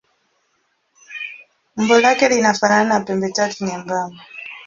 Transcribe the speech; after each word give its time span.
Umbo 1.77 1.99
lake 2.03 2.29
linafanana 2.29 2.89
na 2.89 2.99
pembetatu 3.05 3.55
nyembamba. 3.65 4.17